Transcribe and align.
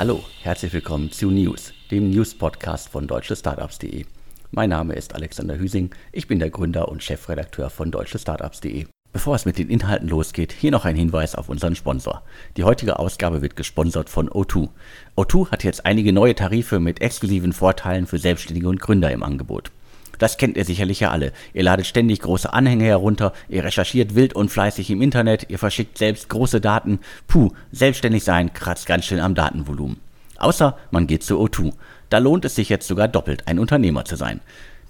Hallo, 0.00 0.24
herzlich 0.40 0.72
willkommen 0.72 1.12
zu 1.12 1.30
News, 1.30 1.74
dem 1.90 2.08
News-Podcast 2.08 2.88
von 2.88 3.06
deutschestartups.de. 3.06 4.06
Mein 4.50 4.70
Name 4.70 4.94
ist 4.94 5.14
Alexander 5.14 5.58
Hüsing, 5.58 5.90
ich 6.10 6.26
bin 6.26 6.38
der 6.38 6.48
Gründer 6.48 6.88
und 6.88 7.02
Chefredakteur 7.02 7.68
von 7.68 7.90
deutschestartups.de. 7.90 8.86
Bevor 9.12 9.34
es 9.34 9.44
mit 9.44 9.58
den 9.58 9.68
Inhalten 9.68 10.08
losgeht, 10.08 10.52
hier 10.52 10.70
noch 10.70 10.86
ein 10.86 10.96
Hinweis 10.96 11.34
auf 11.34 11.50
unseren 11.50 11.76
Sponsor. 11.76 12.22
Die 12.56 12.64
heutige 12.64 12.98
Ausgabe 12.98 13.42
wird 13.42 13.56
gesponsert 13.56 14.08
von 14.08 14.30
O2. 14.30 14.70
O2 15.18 15.50
hat 15.50 15.64
jetzt 15.64 15.84
einige 15.84 16.14
neue 16.14 16.34
Tarife 16.34 16.80
mit 16.80 17.02
exklusiven 17.02 17.52
Vorteilen 17.52 18.06
für 18.06 18.18
Selbstständige 18.18 18.70
und 18.70 18.80
Gründer 18.80 19.12
im 19.12 19.22
Angebot. 19.22 19.70
Das 20.20 20.36
kennt 20.36 20.58
ihr 20.58 20.66
sicherlich 20.66 21.00
ja 21.00 21.10
alle. 21.10 21.32
Ihr 21.54 21.62
ladet 21.62 21.86
ständig 21.86 22.20
große 22.20 22.52
Anhänge 22.52 22.84
herunter, 22.84 23.32
ihr 23.48 23.64
recherchiert 23.64 24.14
wild 24.14 24.34
und 24.34 24.50
fleißig 24.50 24.90
im 24.90 25.00
Internet, 25.00 25.46
ihr 25.48 25.58
verschickt 25.58 25.96
selbst 25.96 26.28
große 26.28 26.60
Daten. 26.60 27.00
Puh, 27.26 27.52
selbstständig 27.72 28.22
sein 28.22 28.52
kratzt 28.52 28.86
ganz 28.86 29.06
schön 29.06 29.18
am 29.18 29.34
Datenvolumen. 29.34 29.96
Außer 30.36 30.76
man 30.90 31.06
geht 31.06 31.22
zu 31.22 31.40
O2. 31.40 31.72
Da 32.10 32.18
lohnt 32.18 32.44
es 32.44 32.54
sich 32.54 32.68
jetzt 32.68 32.86
sogar 32.86 33.08
doppelt, 33.08 33.48
ein 33.48 33.58
Unternehmer 33.58 34.04
zu 34.04 34.16
sein. 34.16 34.40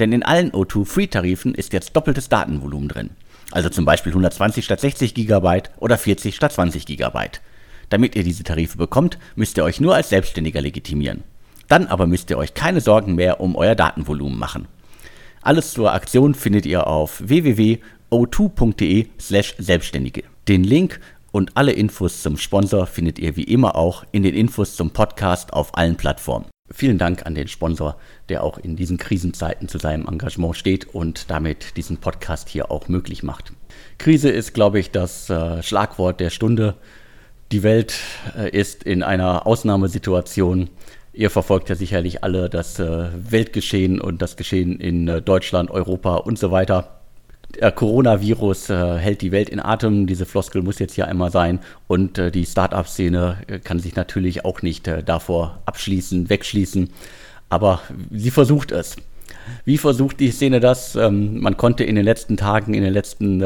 Denn 0.00 0.10
in 0.10 0.24
allen 0.24 0.50
O2 0.50 0.84
Free-Tarifen 0.84 1.54
ist 1.54 1.72
jetzt 1.72 1.94
doppeltes 1.94 2.28
Datenvolumen 2.28 2.88
drin. 2.88 3.10
Also 3.52 3.68
zum 3.68 3.84
Beispiel 3.84 4.10
120 4.10 4.64
statt 4.64 4.80
60 4.80 5.14
GB 5.14 5.62
oder 5.78 5.96
40 5.96 6.34
statt 6.34 6.52
20 6.52 6.86
GB. 6.86 7.18
Damit 7.88 8.16
ihr 8.16 8.24
diese 8.24 8.42
Tarife 8.42 8.78
bekommt, 8.78 9.16
müsst 9.36 9.56
ihr 9.58 9.64
euch 9.64 9.78
nur 9.78 9.94
als 9.94 10.08
Selbstständiger 10.08 10.60
legitimieren. 10.60 11.22
Dann 11.68 11.86
aber 11.86 12.08
müsst 12.08 12.30
ihr 12.30 12.38
euch 12.38 12.54
keine 12.54 12.80
Sorgen 12.80 13.14
mehr 13.14 13.40
um 13.40 13.54
euer 13.54 13.76
Datenvolumen 13.76 14.36
machen. 14.36 14.66
Alles 15.42 15.72
zur 15.72 15.94
Aktion 15.94 16.34
findet 16.34 16.66
ihr 16.66 16.86
auf 16.86 17.26
www.o2.de/selbstständige. 17.26 20.24
Den 20.48 20.64
Link 20.64 21.00
und 21.32 21.56
alle 21.56 21.72
Infos 21.72 22.20
zum 22.20 22.36
Sponsor 22.36 22.86
findet 22.86 23.18
ihr 23.18 23.36
wie 23.36 23.44
immer 23.44 23.74
auch 23.74 24.04
in 24.12 24.22
den 24.22 24.34
Infos 24.34 24.76
zum 24.76 24.90
Podcast 24.90 25.54
auf 25.54 25.78
allen 25.78 25.96
Plattformen. 25.96 26.44
Vielen 26.70 26.98
Dank 26.98 27.24
an 27.24 27.34
den 27.34 27.48
Sponsor, 27.48 27.96
der 28.28 28.44
auch 28.44 28.58
in 28.58 28.76
diesen 28.76 28.98
Krisenzeiten 28.98 29.66
zu 29.66 29.78
seinem 29.78 30.06
Engagement 30.06 30.56
steht 30.56 30.94
und 30.94 31.30
damit 31.30 31.78
diesen 31.78 31.96
Podcast 31.96 32.50
hier 32.50 32.70
auch 32.70 32.88
möglich 32.88 33.22
macht. 33.22 33.54
Krise 33.96 34.28
ist, 34.28 34.52
glaube 34.52 34.78
ich, 34.78 34.90
das 34.90 35.30
äh, 35.30 35.62
Schlagwort 35.62 36.20
der 36.20 36.28
Stunde. 36.30 36.74
Die 37.50 37.62
Welt 37.62 37.94
äh, 38.36 38.50
ist 38.50 38.84
in 38.84 39.02
einer 39.02 39.46
Ausnahmesituation. 39.46 40.68
Ihr 41.20 41.28
verfolgt 41.28 41.68
ja 41.68 41.74
sicherlich 41.74 42.24
alle 42.24 42.48
das 42.48 42.78
äh, 42.78 43.08
Weltgeschehen 43.12 44.00
und 44.00 44.22
das 44.22 44.36
Geschehen 44.36 44.80
in 44.80 45.06
äh, 45.06 45.20
Deutschland, 45.20 45.70
Europa 45.70 46.14
und 46.14 46.38
so 46.38 46.50
weiter. 46.50 47.02
Der 47.60 47.72
Coronavirus 47.72 48.70
äh, 48.70 48.96
hält 48.96 49.20
die 49.20 49.30
Welt 49.30 49.50
in 49.50 49.60
Atem. 49.60 50.06
Diese 50.06 50.24
Floskel 50.24 50.62
muss 50.62 50.78
jetzt 50.78 50.94
hier 50.94 51.08
einmal 51.08 51.30
sein. 51.30 51.58
Und 51.88 52.16
äh, 52.16 52.30
die 52.30 52.46
Start-up-Szene 52.46 53.36
äh, 53.48 53.58
kann 53.58 53.80
sich 53.80 53.96
natürlich 53.96 54.46
auch 54.46 54.62
nicht 54.62 54.88
äh, 54.88 55.02
davor 55.02 55.58
abschließen, 55.66 56.30
wegschließen. 56.30 56.88
Aber 57.50 57.82
sie 58.10 58.30
versucht 58.30 58.72
es. 58.72 58.96
Wie 59.66 59.76
versucht 59.76 60.20
die 60.20 60.30
Szene 60.30 60.58
das? 60.58 60.96
Ähm, 60.96 61.38
man 61.40 61.58
konnte 61.58 61.84
in 61.84 61.96
den 61.96 62.04
letzten 62.06 62.38
Tagen, 62.38 62.72
in 62.72 62.82
den 62.82 62.94
letzten 62.94 63.44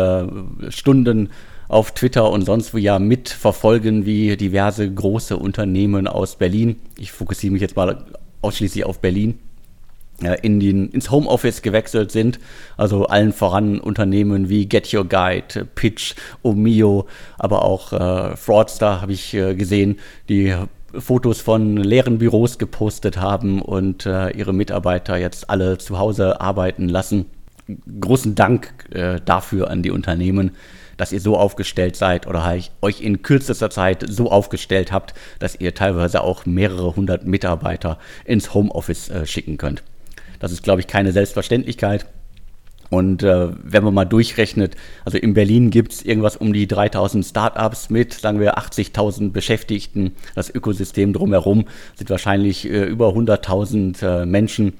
Stunden 0.68 1.30
auf 1.74 1.90
Twitter 1.90 2.30
und 2.30 2.42
sonst 2.42 2.72
wo 2.72 2.78
ja 2.78 3.00
mitverfolgen, 3.00 4.06
wie 4.06 4.36
diverse 4.36 4.88
große 4.88 5.36
Unternehmen 5.36 6.06
aus 6.06 6.36
Berlin, 6.36 6.76
ich 6.96 7.10
fokussiere 7.10 7.52
mich 7.52 7.62
jetzt 7.62 7.74
mal 7.74 8.04
ausschließlich 8.42 8.86
auf 8.86 9.00
Berlin, 9.00 9.40
in 10.42 10.60
den, 10.60 10.88
ins 10.90 11.10
Homeoffice 11.10 11.62
gewechselt 11.62 12.12
sind. 12.12 12.38
Also 12.76 13.06
allen 13.06 13.32
voran 13.32 13.80
Unternehmen 13.80 14.48
wie 14.48 14.66
Get 14.66 14.94
Your 14.94 15.04
Guide, 15.04 15.66
Pitch, 15.74 16.14
Omio, 16.44 17.08
aber 17.40 17.64
auch 17.64 17.92
äh, 17.92 18.36
Fraudster 18.36 19.00
habe 19.00 19.12
ich 19.12 19.34
äh, 19.34 19.56
gesehen, 19.56 19.98
die 20.28 20.54
Fotos 20.96 21.40
von 21.40 21.76
leeren 21.76 22.18
Büros 22.18 22.58
gepostet 22.58 23.16
haben 23.16 23.60
und 23.60 24.06
äh, 24.06 24.30
ihre 24.30 24.52
Mitarbeiter 24.52 25.16
jetzt 25.16 25.50
alle 25.50 25.78
zu 25.78 25.98
Hause 25.98 26.40
arbeiten 26.40 26.88
lassen. 26.88 27.26
Großen 28.00 28.36
Dank 28.36 28.72
äh, 28.92 29.20
dafür 29.24 29.72
an 29.72 29.82
die 29.82 29.90
Unternehmen 29.90 30.52
dass 30.96 31.12
ihr 31.12 31.20
so 31.20 31.36
aufgestellt 31.36 31.96
seid 31.96 32.26
oder 32.26 32.44
halt 32.44 32.70
euch 32.82 33.00
in 33.00 33.22
kürzester 33.22 33.70
Zeit 33.70 34.04
so 34.08 34.30
aufgestellt 34.30 34.92
habt, 34.92 35.14
dass 35.38 35.58
ihr 35.60 35.74
teilweise 35.74 36.22
auch 36.22 36.46
mehrere 36.46 36.96
hundert 36.96 37.26
Mitarbeiter 37.26 37.98
ins 38.24 38.54
Homeoffice 38.54 39.08
äh, 39.08 39.26
schicken 39.26 39.56
könnt. 39.56 39.82
Das 40.38 40.52
ist, 40.52 40.62
glaube 40.62 40.80
ich, 40.80 40.86
keine 40.86 41.12
Selbstverständlichkeit. 41.12 42.06
Und 42.90 43.22
äh, 43.22 43.48
wenn 43.62 43.82
man 43.82 43.94
mal 43.94 44.04
durchrechnet, 44.04 44.76
also 45.04 45.18
in 45.18 45.34
Berlin 45.34 45.70
gibt 45.70 45.92
es 45.92 46.04
irgendwas 46.04 46.36
um 46.36 46.52
die 46.52 46.68
3000 46.68 47.24
Startups 47.24 47.90
mit, 47.90 48.12
sagen 48.14 48.40
wir, 48.40 48.58
80.000 48.58 49.32
Beschäftigten. 49.32 50.12
Das 50.34 50.54
Ökosystem 50.54 51.12
drumherum 51.12 51.64
sind 51.96 52.10
wahrscheinlich 52.10 52.68
äh, 52.68 52.84
über 52.84 53.08
100.000 53.08 54.22
äh, 54.22 54.26
Menschen. 54.26 54.74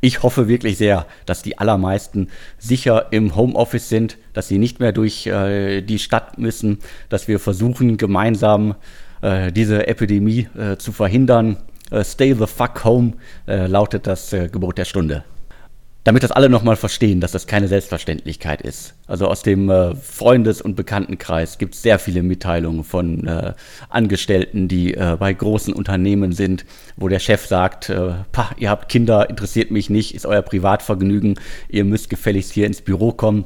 Ich 0.00 0.22
hoffe 0.22 0.48
wirklich 0.48 0.78
sehr, 0.78 1.06
dass 1.24 1.42
die 1.42 1.58
allermeisten 1.58 2.28
sicher 2.58 3.06
im 3.10 3.34
Homeoffice 3.36 3.88
sind, 3.88 4.18
dass 4.32 4.48
sie 4.48 4.58
nicht 4.58 4.80
mehr 4.80 4.92
durch 4.92 5.26
äh, 5.26 5.82
die 5.82 5.98
Stadt 5.98 6.38
müssen, 6.38 6.78
dass 7.08 7.28
wir 7.28 7.38
versuchen, 7.38 7.96
gemeinsam 7.96 8.74
äh, 9.22 9.52
diese 9.52 9.86
Epidemie 9.86 10.48
äh, 10.58 10.76
zu 10.76 10.92
verhindern. 10.92 11.56
Äh, 11.90 12.04
stay 12.04 12.34
the 12.34 12.46
fuck 12.46 12.84
home 12.84 13.14
äh, 13.46 13.66
lautet 13.66 14.06
das 14.06 14.32
äh, 14.32 14.48
Gebot 14.48 14.78
der 14.78 14.84
Stunde 14.84 15.24
damit 16.06 16.22
das 16.22 16.30
alle 16.30 16.48
nochmal 16.48 16.76
verstehen, 16.76 17.20
dass 17.20 17.32
das 17.32 17.48
keine 17.48 17.66
Selbstverständlichkeit 17.66 18.62
ist. 18.62 18.94
Also 19.08 19.26
aus 19.26 19.42
dem 19.42 19.68
äh, 19.68 19.92
Freundes- 19.96 20.62
und 20.62 20.76
Bekanntenkreis 20.76 21.58
gibt 21.58 21.74
es 21.74 21.82
sehr 21.82 21.98
viele 21.98 22.22
Mitteilungen 22.22 22.84
von 22.84 23.26
äh, 23.26 23.54
Angestellten, 23.88 24.68
die 24.68 24.94
äh, 24.94 25.16
bei 25.18 25.32
großen 25.32 25.74
Unternehmen 25.74 26.30
sind, 26.30 26.64
wo 26.96 27.08
der 27.08 27.18
Chef 27.18 27.46
sagt, 27.46 27.88
äh, 27.88 28.12
pah, 28.30 28.50
ihr 28.56 28.70
habt 28.70 28.88
Kinder, 28.88 29.28
interessiert 29.28 29.72
mich 29.72 29.90
nicht, 29.90 30.14
ist 30.14 30.26
euer 30.26 30.42
Privatvergnügen, 30.42 31.40
ihr 31.68 31.84
müsst 31.84 32.08
gefälligst 32.08 32.52
hier 32.52 32.68
ins 32.68 32.82
Büro 32.82 33.10
kommen. 33.10 33.44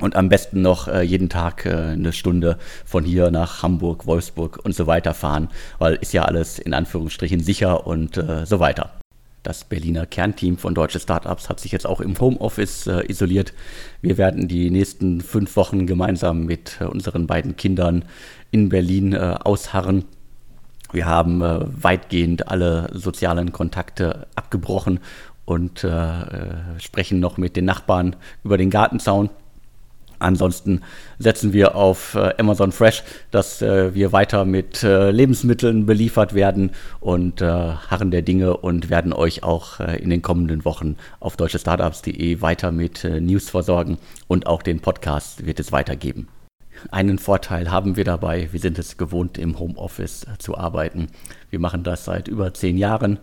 Und 0.00 0.16
am 0.16 0.30
besten 0.30 0.62
noch 0.62 0.88
äh, 0.88 1.02
jeden 1.02 1.28
Tag 1.28 1.66
äh, 1.66 1.74
eine 1.74 2.14
Stunde 2.14 2.56
von 2.86 3.04
hier 3.04 3.30
nach 3.30 3.62
Hamburg, 3.62 4.06
Wolfsburg 4.06 4.60
und 4.64 4.74
so 4.74 4.86
weiter 4.86 5.12
fahren, 5.12 5.50
weil 5.78 5.96
ist 5.96 6.14
ja 6.14 6.24
alles 6.24 6.58
in 6.58 6.72
Anführungsstrichen 6.72 7.40
sicher 7.40 7.86
und 7.86 8.14
so 8.44 8.60
weiter. 8.60 9.01
Das 9.42 9.64
Berliner 9.64 10.06
Kernteam 10.06 10.56
von 10.56 10.72
Deutsche 10.72 11.00
Startups 11.00 11.48
hat 11.48 11.58
sich 11.58 11.72
jetzt 11.72 11.86
auch 11.86 12.00
im 12.00 12.18
Homeoffice 12.18 12.86
äh, 12.86 13.10
isoliert. 13.10 13.52
Wir 14.00 14.16
werden 14.16 14.46
die 14.46 14.70
nächsten 14.70 15.20
fünf 15.20 15.56
Wochen 15.56 15.86
gemeinsam 15.86 16.44
mit 16.44 16.76
äh, 16.80 16.84
unseren 16.84 17.26
beiden 17.26 17.56
Kindern 17.56 18.04
in 18.52 18.68
Berlin 18.68 19.14
äh, 19.14 19.36
ausharren. 19.42 20.04
Wir 20.92 21.06
haben 21.06 21.42
äh, 21.42 21.60
weitgehend 21.82 22.48
alle 22.48 22.88
sozialen 22.92 23.50
Kontakte 23.50 24.28
abgebrochen 24.36 25.00
und 25.44 25.82
äh, 25.82 26.78
sprechen 26.78 27.18
noch 27.18 27.36
mit 27.36 27.56
den 27.56 27.64
Nachbarn 27.64 28.14
über 28.44 28.56
den 28.56 28.70
Gartenzaun. 28.70 29.28
Ansonsten 30.22 30.82
setzen 31.18 31.52
wir 31.52 31.74
auf 31.74 32.14
äh, 32.14 32.34
Amazon 32.38 32.72
Fresh, 32.72 33.02
dass 33.30 33.60
äh, 33.60 33.94
wir 33.94 34.12
weiter 34.12 34.44
mit 34.44 34.82
äh, 34.82 35.10
Lebensmitteln 35.10 35.86
beliefert 35.86 36.34
werden 36.34 36.70
und 37.00 37.42
harren 37.42 38.10
der 38.10 38.22
Dinge 38.22 38.56
und 38.56 38.88
werden 38.88 39.12
euch 39.12 39.42
auch 39.42 39.80
in 39.80 40.10
den 40.10 40.22
kommenden 40.22 40.64
Wochen 40.64 40.96
auf 41.20 41.36
deutschestartups.de 41.36 42.40
weiter 42.40 42.70
mit 42.70 43.04
News 43.04 43.50
versorgen 43.50 43.98
und 44.28 44.46
auch 44.46 44.62
den 44.62 44.80
Podcast 44.80 45.44
wird 45.44 45.58
es 45.58 45.72
weitergeben. 45.72 46.28
Einen 46.90 47.18
Vorteil 47.18 47.70
haben 47.70 47.96
wir 47.96 48.04
dabei, 48.04 48.48
wir 48.52 48.60
sind 48.60 48.78
es 48.78 48.96
gewohnt, 48.96 49.38
im 49.38 49.58
Homeoffice 49.58 50.26
zu 50.38 50.56
arbeiten. 50.56 51.08
Wir 51.50 51.58
machen 51.58 51.82
das 51.82 52.04
seit 52.04 52.28
über 52.28 52.54
zehn 52.54 52.76
Jahren 52.76 53.18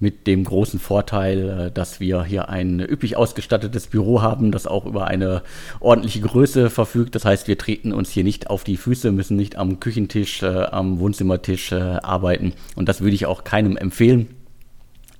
mit 0.00 0.26
dem 0.26 0.44
großen 0.44 0.80
Vorteil, 0.80 1.66
äh, 1.66 1.70
dass 1.70 2.00
wir 2.00 2.24
hier 2.24 2.48
ein 2.48 2.80
üppig 2.80 3.16
ausgestattetes 3.16 3.86
Büro 3.86 4.22
haben, 4.22 4.50
das 4.50 4.66
auch 4.66 4.86
über 4.86 5.06
eine 5.06 5.42
ordentliche 5.78 6.20
Größe 6.20 6.70
verfügt. 6.70 7.14
Das 7.14 7.24
heißt, 7.24 7.46
wir 7.46 7.58
treten 7.58 7.92
uns 7.92 8.10
hier 8.10 8.24
nicht 8.24 8.48
auf 8.48 8.64
die 8.64 8.78
Füße, 8.78 9.12
müssen 9.12 9.36
nicht 9.36 9.56
am 9.56 9.78
Küchentisch, 9.78 10.42
äh, 10.42 10.46
am 10.46 10.98
Wohnzimmertisch 10.98 11.72
äh, 11.72 11.76
arbeiten. 11.76 12.54
Und 12.74 12.88
das 12.88 13.02
würde 13.02 13.14
ich 13.14 13.26
auch 13.26 13.44
keinem 13.44 13.76
empfehlen. 13.76 14.28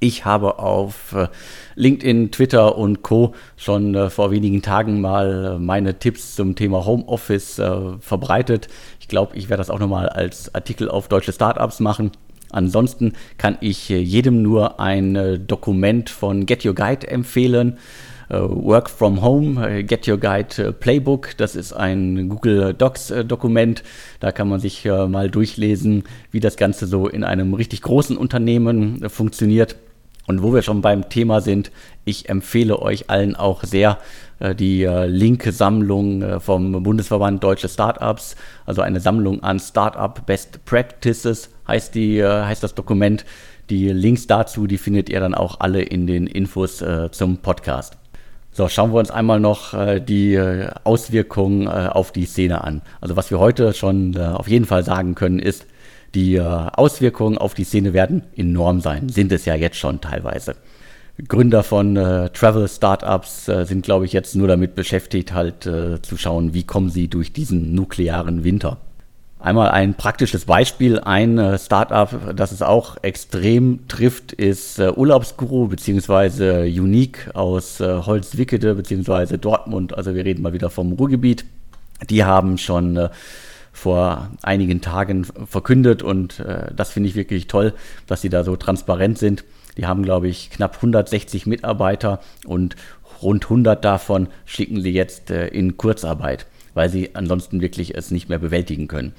Ich 0.02 0.24
habe 0.24 0.58
auf 0.58 1.14
LinkedIn, 1.74 2.30
Twitter 2.30 2.78
und 2.78 3.02
Co. 3.02 3.34
schon 3.58 4.08
vor 4.08 4.30
wenigen 4.30 4.62
Tagen 4.62 5.02
mal 5.02 5.58
meine 5.58 5.98
Tipps 5.98 6.36
zum 6.36 6.56
Thema 6.56 6.86
Homeoffice 6.86 7.60
verbreitet. 8.00 8.68
Ich 8.98 9.08
glaube, 9.08 9.36
ich 9.36 9.50
werde 9.50 9.60
das 9.60 9.68
auch 9.68 9.78
nochmal 9.78 10.08
als 10.08 10.54
Artikel 10.54 10.88
auf 10.88 11.08
deutsche 11.08 11.34
Startups 11.34 11.80
machen. 11.80 12.12
Ansonsten 12.50 13.12
kann 13.38 13.56
ich 13.60 13.90
äh, 13.90 13.98
jedem 13.98 14.42
nur 14.42 14.80
ein 14.80 15.16
äh, 15.16 15.38
Dokument 15.38 16.10
von 16.10 16.46
Get 16.46 16.64
Your 16.64 16.74
Guide 16.74 17.08
empfehlen. 17.08 17.78
Äh, 18.28 18.40
Work 18.40 18.90
from 18.90 19.22
Home, 19.22 19.84
Get 19.84 20.08
Your 20.08 20.18
Guide 20.18 20.72
Playbook. 20.72 21.36
Das 21.36 21.56
ist 21.56 21.72
ein 21.72 22.28
Google 22.28 22.74
Docs 22.74 23.12
Dokument. 23.26 23.82
Da 24.20 24.32
kann 24.32 24.48
man 24.48 24.60
sich 24.60 24.84
mal 24.84 25.30
durchlesen, 25.30 26.04
wie 26.30 26.40
das 26.40 26.56
Ganze 26.56 26.86
so 26.86 27.08
in 27.08 27.24
einem 27.24 27.54
richtig 27.54 27.82
großen 27.82 28.16
Unternehmen 28.16 29.08
funktioniert. 29.08 29.76
Und 30.26 30.44
wo 30.44 30.54
wir 30.54 30.62
schon 30.62 30.80
beim 30.80 31.08
Thema 31.08 31.40
sind, 31.40 31.72
ich 32.04 32.28
empfehle 32.28 32.80
euch 32.80 33.10
allen 33.10 33.34
auch 33.34 33.64
sehr 33.64 33.98
die 34.58 34.84
linke 34.84 35.50
Sammlung 35.50 36.40
vom 36.40 36.84
Bundesverband 36.84 37.42
Deutsche 37.42 37.68
Startups, 37.68 38.36
also 38.64 38.80
eine 38.80 39.00
Sammlung 39.00 39.42
an 39.42 39.58
Startup 39.58 40.24
Best 40.24 40.64
Practices 40.64 41.50
heißt, 41.70 41.94
die, 41.94 42.22
heißt 42.24 42.62
das 42.62 42.74
Dokument. 42.74 43.24
Die 43.70 43.88
Links 43.88 44.26
dazu, 44.26 44.66
die 44.66 44.78
findet 44.78 45.08
ihr 45.08 45.20
dann 45.20 45.34
auch 45.34 45.60
alle 45.60 45.82
in 45.82 46.06
den 46.06 46.26
Infos 46.26 46.84
zum 47.12 47.38
Podcast. 47.38 47.96
So, 48.52 48.68
schauen 48.68 48.92
wir 48.92 48.98
uns 48.98 49.12
einmal 49.12 49.38
noch 49.38 49.74
äh, 49.74 50.00
die 50.00 50.34
äh, 50.34 50.70
Auswirkungen 50.82 51.68
äh, 51.68 51.88
auf 51.88 52.10
die 52.10 52.24
Szene 52.24 52.64
an. 52.64 52.82
Also 53.00 53.16
was 53.16 53.30
wir 53.30 53.38
heute 53.38 53.72
schon 53.74 54.16
auf 54.16 54.48
jeden 54.48 54.64
Fall 54.64 54.82
sagen 54.82 55.14
können, 55.14 55.38
ist, 55.38 55.66
die 56.14 56.40
Auswirkungen 56.40 57.38
auf 57.38 57.54
die 57.54 57.62
Szene 57.62 57.92
werden 57.92 58.24
enorm 58.34 58.80
sein, 58.80 59.08
sind 59.10 59.30
es 59.30 59.44
ja 59.44 59.54
jetzt 59.54 59.76
schon 59.76 60.00
teilweise. 60.00 60.56
Gründer 61.28 61.62
von 61.62 61.96
äh, 61.96 62.30
Travel 62.30 62.66
Startups 62.66 63.46
äh, 63.46 63.64
sind, 63.64 63.84
glaube 63.84 64.06
ich, 64.06 64.12
jetzt 64.12 64.34
nur 64.34 64.48
damit 64.48 64.74
beschäftigt, 64.74 65.32
halt 65.32 65.66
äh, 65.66 66.02
zu 66.02 66.16
schauen, 66.16 66.52
wie 66.52 66.64
kommen 66.64 66.90
sie 66.90 67.06
durch 67.06 67.32
diesen 67.32 67.76
nuklearen 67.76 68.42
Winter. 68.42 68.78
Einmal 69.42 69.70
ein 69.70 69.94
praktisches 69.94 70.44
Beispiel. 70.44 71.00
Ein 71.00 71.38
äh, 71.38 71.58
Startup, 71.58 72.36
das 72.36 72.52
es 72.52 72.60
auch 72.60 72.98
extrem 73.00 73.88
trifft, 73.88 74.32
ist 74.32 74.78
äh, 74.78 74.92
Urlaubsguru 74.94 75.68
bzw. 75.68 76.68
Unique 76.78 77.30
aus 77.32 77.80
äh, 77.80 78.02
Holzwickede 78.04 78.74
bzw. 78.74 79.38
Dortmund. 79.38 79.96
Also 79.96 80.14
wir 80.14 80.26
reden 80.26 80.42
mal 80.42 80.52
wieder 80.52 80.68
vom 80.68 80.92
Ruhrgebiet. 80.92 81.46
Die 82.10 82.24
haben 82.24 82.58
schon 82.58 83.08
vor 83.72 84.28
einigen 84.42 84.82
Tagen 84.82 85.24
verkündet 85.24 86.02
und 86.02 86.42
das 86.74 86.90
finde 86.90 87.10
ich 87.10 87.14
wirklich 87.14 87.46
toll, 87.46 87.74
dass 88.06 88.22
sie 88.22 88.30
da 88.30 88.42
so 88.42 88.56
transparent 88.56 89.18
sind. 89.18 89.44
Die 89.76 89.86
haben, 89.86 90.02
glaube 90.02 90.26
ich, 90.26 90.48
knapp 90.48 90.76
160 90.76 91.46
Mitarbeiter 91.46 92.20
und 92.46 92.74
rund 93.20 93.44
100 93.44 93.84
davon 93.84 94.28
schicken 94.46 94.80
sie 94.80 94.92
jetzt 94.92 95.30
in 95.30 95.76
Kurzarbeit 95.76 96.46
weil 96.74 96.88
sie 96.88 97.14
ansonsten 97.14 97.60
wirklich 97.60 97.96
es 97.96 98.10
nicht 98.10 98.28
mehr 98.28 98.38
bewältigen 98.38 98.88
können. 98.88 99.12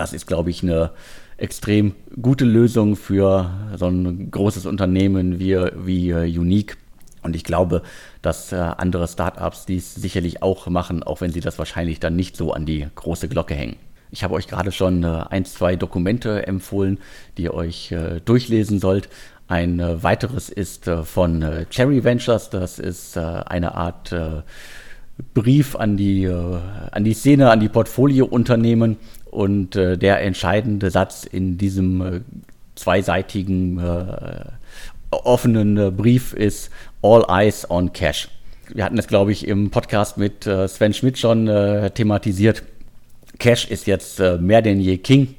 Das 0.00 0.14
ist, 0.14 0.26
glaube 0.26 0.48
ich, 0.48 0.62
eine 0.62 0.92
extrem 1.36 1.94
gute 2.22 2.46
Lösung 2.46 2.96
für 2.96 3.50
so 3.76 3.86
ein 3.86 4.30
großes 4.30 4.64
Unternehmen 4.64 5.38
wie, 5.38 5.58
wie 5.76 6.08
äh, 6.08 6.38
Unique. 6.38 6.78
Und 7.22 7.36
ich 7.36 7.44
glaube, 7.44 7.82
dass 8.22 8.50
äh, 8.50 8.56
andere 8.56 9.06
Startups 9.06 9.66
dies 9.66 9.94
sicherlich 9.94 10.42
auch 10.42 10.68
machen, 10.68 11.02
auch 11.02 11.20
wenn 11.20 11.32
sie 11.32 11.40
das 11.40 11.58
wahrscheinlich 11.58 12.00
dann 12.00 12.16
nicht 12.16 12.34
so 12.34 12.54
an 12.54 12.64
die 12.64 12.86
große 12.94 13.28
Glocke 13.28 13.52
hängen. 13.52 13.76
Ich 14.10 14.24
habe 14.24 14.32
euch 14.32 14.48
gerade 14.48 14.72
schon 14.72 15.04
äh, 15.04 15.24
ein, 15.28 15.44
zwei 15.44 15.76
Dokumente 15.76 16.46
empfohlen, 16.46 16.98
die 17.36 17.42
ihr 17.42 17.52
euch 17.52 17.94
durchlesen 18.24 18.80
sollt. 18.80 19.10
Ein 19.48 20.02
weiteres 20.02 20.48
ist 20.48 20.88
von 21.04 21.44
Cherry 21.68 22.04
Ventures. 22.04 22.48
Das 22.48 22.78
ist 22.78 23.18
eine 23.18 23.74
Art 23.74 24.14
Brief 25.34 25.74
an 25.74 25.96
die, 25.96 26.28
an 26.28 27.04
die 27.04 27.14
Szene, 27.14 27.50
an 27.50 27.58
die 27.58 27.68
Portfoliounternehmen, 27.68 28.96
und 29.30 29.76
äh, 29.76 29.96
der 29.96 30.20
entscheidende 30.22 30.90
Satz 30.90 31.24
in 31.24 31.56
diesem 31.56 32.00
äh, 32.00 32.20
zweiseitigen 32.74 33.78
äh, 33.78 34.44
offenen 35.10 35.76
äh, 35.76 35.90
Brief 35.90 36.32
ist 36.32 36.70
All 37.02 37.24
Eyes 37.28 37.70
on 37.70 37.92
Cash. 37.92 38.28
Wir 38.72 38.84
hatten 38.84 38.98
es, 38.98 39.06
glaube 39.06 39.32
ich, 39.32 39.46
im 39.46 39.70
Podcast 39.70 40.18
mit 40.18 40.46
äh, 40.46 40.66
Sven 40.68 40.94
Schmidt 40.94 41.18
schon 41.18 41.48
äh, 41.48 41.90
thematisiert. 41.90 42.62
Cash 43.38 43.68
ist 43.68 43.86
jetzt 43.86 44.18
mehr 44.18 44.60
denn 44.60 44.80
je 44.80 44.98
King. 44.98 45.34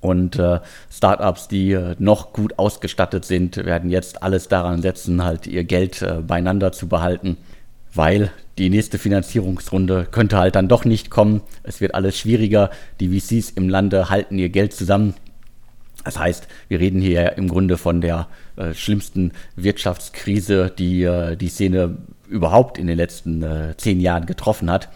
Und 0.00 0.40
Startups, 0.90 1.46
die 1.46 1.78
noch 1.98 2.32
gut 2.32 2.58
ausgestattet 2.58 3.24
sind, 3.24 3.56
werden 3.56 3.88
jetzt 3.88 4.22
alles 4.22 4.48
daran 4.48 4.82
setzen, 4.82 5.22
halt 5.22 5.46
ihr 5.46 5.62
Geld 5.62 6.04
beieinander 6.26 6.72
zu 6.72 6.88
behalten 6.88 7.36
weil 7.94 8.30
die 8.58 8.70
nächste 8.70 8.98
Finanzierungsrunde 8.98 10.06
könnte 10.10 10.38
halt 10.38 10.54
dann 10.54 10.68
doch 10.68 10.84
nicht 10.84 11.10
kommen. 11.10 11.40
Es 11.62 11.80
wird 11.80 11.94
alles 11.94 12.18
schwieriger. 12.18 12.70
Die 13.00 13.08
VCs 13.08 13.50
im 13.50 13.68
Lande 13.68 14.10
halten 14.10 14.38
ihr 14.38 14.48
Geld 14.48 14.72
zusammen. 14.72 15.14
Das 16.04 16.18
heißt, 16.18 16.48
wir 16.68 16.80
reden 16.80 17.00
hier 17.00 17.36
im 17.36 17.48
Grunde 17.48 17.76
von 17.76 18.00
der 18.00 18.28
äh, 18.56 18.74
schlimmsten 18.74 19.32
Wirtschaftskrise, 19.56 20.72
die 20.76 21.02
äh, 21.02 21.36
die 21.36 21.48
Szene 21.48 21.98
überhaupt 22.28 22.78
in 22.78 22.86
den 22.86 22.96
letzten 22.96 23.42
äh, 23.42 23.74
zehn 23.76 24.00
Jahren 24.00 24.26
getroffen 24.26 24.70
hat. 24.70 24.88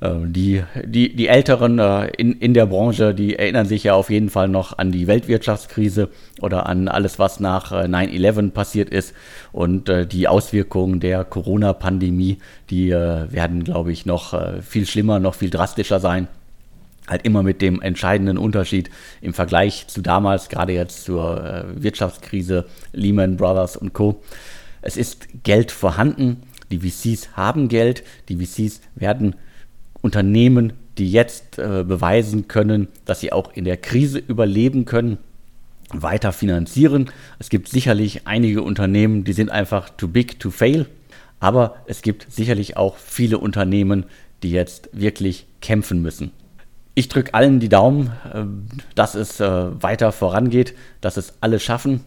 Äh, 0.00 0.10
die, 0.26 0.62
die, 0.84 1.14
die 1.14 1.28
Älteren 1.28 1.78
äh, 1.78 2.08
in, 2.16 2.32
in 2.32 2.54
der 2.54 2.66
Branche, 2.66 3.14
die 3.14 3.36
erinnern 3.36 3.66
sich 3.66 3.84
ja 3.84 3.94
auf 3.94 4.10
jeden 4.10 4.30
Fall 4.30 4.48
noch 4.48 4.78
an 4.78 4.92
die 4.92 5.06
Weltwirtschaftskrise 5.06 6.08
oder 6.40 6.66
an 6.66 6.88
alles, 6.88 7.18
was 7.18 7.40
nach 7.40 7.72
9-11 7.72 8.46
äh, 8.46 8.50
passiert 8.50 8.90
ist. 8.90 9.14
Und 9.52 9.90
die 10.12 10.28
Auswirkungen 10.28 11.00
der 11.00 11.24
Corona-Pandemie, 11.24 12.38
die 12.70 12.90
werden, 12.90 13.64
glaube 13.64 13.92
ich, 13.92 14.06
noch 14.06 14.38
viel 14.62 14.86
schlimmer, 14.86 15.18
noch 15.18 15.34
viel 15.34 15.50
drastischer 15.50 16.00
sein 16.00 16.28
halt 17.08 17.24
immer 17.24 17.42
mit 17.42 17.62
dem 17.62 17.80
entscheidenden 17.80 18.36
Unterschied 18.36 18.90
im 19.22 19.32
Vergleich 19.32 19.86
zu 19.88 20.02
damals, 20.02 20.50
gerade 20.50 20.74
jetzt 20.74 21.04
zur 21.04 21.42
äh, 21.42 21.82
Wirtschaftskrise 21.82 22.66
Lehman 22.92 23.38
Brothers 23.38 23.78
und 23.78 23.94
Co. 23.94 24.22
Es 24.82 24.98
ist 24.98 25.26
Geld 25.42 25.72
vorhanden, 25.72 26.42
die 26.70 26.80
VCs 26.80 27.30
haben 27.32 27.68
Geld, 27.68 28.04
die 28.28 28.36
VCs 28.36 28.82
werden 28.94 29.34
Unternehmen, 30.00 30.72
die 30.98 31.10
jetzt 31.10 31.58
äh, 31.58 31.84
beweisen 31.86 32.48
können, 32.48 32.88
dass 33.04 33.20
sie 33.20 33.32
auch 33.32 33.52
in 33.52 33.64
der 33.64 33.76
Krise 33.76 34.18
überleben 34.18 34.84
können, 34.84 35.18
weiter 35.90 36.32
finanzieren. 36.32 37.10
Es 37.38 37.48
gibt 37.48 37.68
sicherlich 37.68 38.26
einige 38.26 38.62
Unternehmen, 38.62 39.24
die 39.24 39.32
sind 39.32 39.50
einfach 39.50 39.90
too 39.90 40.08
big 40.08 40.38
to 40.38 40.50
fail, 40.50 40.86
aber 41.40 41.76
es 41.86 42.02
gibt 42.02 42.26
sicherlich 42.30 42.76
auch 42.76 42.96
viele 42.96 43.38
Unternehmen, 43.38 44.04
die 44.42 44.50
jetzt 44.50 44.90
wirklich 44.92 45.46
kämpfen 45.60 46.02
müssen. 46.02 46.32
Ich 46.94 47.08
drücke 47.08 47.32
allen 47.34 47.60
die 47.60 47.68
Daumen, 47.68 48.12
äh, 48.32 48.44
dass 48.94 49.14
es 49.14 49.40
äh, 49.40 49.82
weiter 49.82 50.12
vorangeht, 50.12 50.74
dass 51.00 51.16
es 51.16 51.34
alle 51.40 51.60
schaffen. 51.60 52.00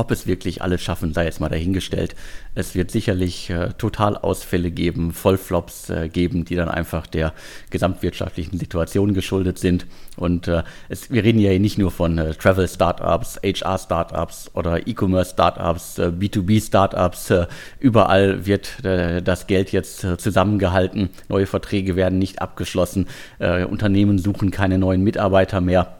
Ob 0.00 0.10
es 0.12 0.26
wirklich 0.26 0.62
alles 0.62 0.80
schaffen, 0.80 1.12
sei 1.12 1.26
jetzt 1.26 1.40
mal 1.40 1.50
dahingestellt. 1.50 2.16
Es 2.54 2.74
wird 2.74 2.90
sicherlich 2.90 3.50
äh, 3.50 3.74
Totalausfälle 3.76 4.70
geben, 4.70 5.12
Vollflops 5.12 5.90
äh, 5.90 6.08
geben, 6.08 6.46
die 6.46 6.54
dann 6.54 6.70
einfach 6.70 7.06
der 7.06 7.34
gesamtwirtschaftlichen 7.68 8.58
Situation 8.58 9.12
geschuldet 9.12 9.58
sind. 9.58 9.84
Und 10.16 10.48
äh, 10.48 10.62
es, 10.88 11.10
wir 11.10 11.22
reden 11.22 11.38
ja 11.38 11.50
hier 11.50 11.60
nicht 11.60 11.76
nur 11.76 11.90
von 11.90 12.16
äh, 12.16 12.32
Travel-Startups, 12.32 13.40
HR-Startups 13.44 14.52
oder 14.54 14.86
E-Commerce-Startups, 14.86 15.98
äh, 15.98 16.06
B2B-Startups. 16.18 17.30
Äh, 17.30 17.46
überall 17.78 18.46
wird 18.46 18.70
das 18.82 19.46
Geld 19.46 19.72
jetzt 19.72 20.06
zusammengehalten. 20.18 21.10
Neue 21.28 21.46
Verträge 21.46 21.96
werden 21.96 22.18
nicht 22.18 22.40
abgeschlossen. 22.40 23.06
Unternehmen 23.38 24.18
suchen 24.18 24.50
keine 24.50 24.78
neuen 24.78 25.02
Mitarbeiter 25.02 25.60
mehr. 25.60 25.98